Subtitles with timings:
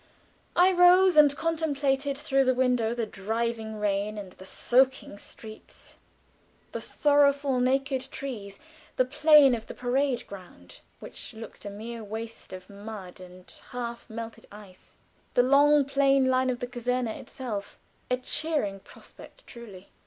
[0.55, 5.95] I rose and contemplated through the window the driving rain and the soaking street,
[6.71, 8.57] the sorrowful naked trees,
[8.95, 14.09] the plain of the parade ground, which looked a mere waste of mud and half
[14.09, 14.97] melted ice;
[15.35, 17.77] the long plain line of the Caserne itself
[18.09, 19.91] a cheering prospect truly!